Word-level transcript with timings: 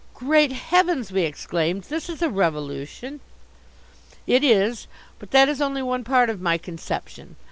"Great 0.15 0.51
Heavens," 0.51 1.11
we 1.11 1.21
exclaimed, 1.21 1.83
"this 1.83 2.09
is 2.09 2.23
a 2.23 2.29
revolution." 2.31 3.19
"It 4.25 4.43
is. 4.43 4.87
But 5.19 5.29
that 5.29 5.47
is 5.47 5.61
only 5.61 5.83
one 5.83 6.03
part 6.03 6.27
of 6.31 6.41
my 6.41 6.57
conception. 6.57 7.35